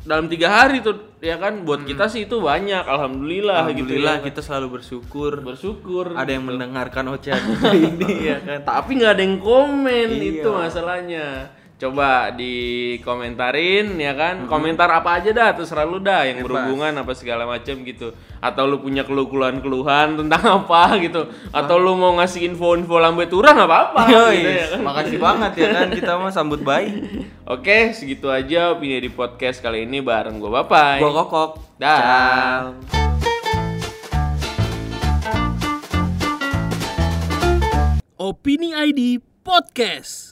dalam 0.00 0.24
tiga 0.26 0.48
hari 0.48 0.80
tuh 0.80 0.96
ya 1.18 1.36
kan 1.36 1.60
buat 1.60 1.82
kita 1.82 2.06
sih 2.06 2.24
itu 2.24 2.38
banyak 2.38 2.80
alhamdulillah, 2.80 3.68
gitu 3.68 3.84
Alhamdulillah 3.84 4.16
ya 4.16 4.24
kita 4.24 4.40
selalu 4.40 4.66
bersyukur. 4.76 5.32
bersyukur 5.40 6.14
Ada 6.14 6.30
yang 6.30 6.46
mendengarkan 6.46 7.04
ocehan 7.12 7.42
ini 7.70 8.08
ya 8.24 8.38
kan. 8.38 8.58
tapi 8.62 8.96
nggak 8.96 9.12
ada 9.12 9.22
yang 9.22 9.36
komen 9.38 10.08
Iya. 10.10 10.30
itu 10.38 10.48
masalahnya 10.48 11.24
coba 11.80 12.28
dikomentarin 12.36 13.96
ya 13.96 14.12
kan 14.12 14.44
komentar 14.44 14.84
apa 14.92 15.16
aja 15.16 15.32
dah 15.32 15.56
terserah 15.56 15.88
lu 15.88 15.96
dah 15.96 16.28
yang 16.28 16.44
berhubungan 16.44 16.92
apa 16.92 17.16
segala 17.16 17.48
macam 17.48 17.80
gitu 17.88 18.12
atau 18.36 18.68
lu 18.68 18.84
punya 18.84 19.00
keluhan 19.00 19.64
keluhan 19.64 20.20
tentang 20.20 20.44
apa 20.60 21.00
gitu 21.00 21.24
atau 21.48 21.76
lu 21.80 21.96
mau 21.96 22.20
ngasih 22.20 22.52
info-info 22.52 23.00
lambe 23.00 23.24
turang 23.32 23.56
apa-apa 23.56 24.12
Yoi, 24.12 24.36
gitu 24.44 24.50
ya 24.52 24.66
kan. 24.76 24.80
makasih 24.84 25.16
banget 25.16 25.52
ya 25.56 25.68
kan 25.72 25.86
kita 25.88 26.12
mah 26.20 26.28
sambut 26.28 26.60
baik. 26.60 26.92
Oke, 27.56 27.96
segitu 27.96 28.28
aja 28.30 28.76
opini 28.76 29.00
di 29.00 29.10
podcast 29.10 29.58
kali 29.64 29.88
ini 29.88 30.04
bareng 30.04 30.38
gue 30.38 30.52
Bapai. 30.52 31.02
Gua 31.02 31.24
kokok. 31.24 31.80
Dah. 31.80 31.96
Ciao. 31.98 32.64
Opini 38.20 38.70
ID 38.70 39.18
Podcast. 39.42 40.29